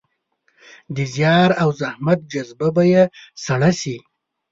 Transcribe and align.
د 0.95 0.97
زیار 1.13 1.49
او 1.61 1.69
زحمت 1.81 2.19
جذبه 2.31 2.67
به 2.75 2.83
يې 2.93 3.03
سړه 3.45 3.71
شي. 3.79 3.97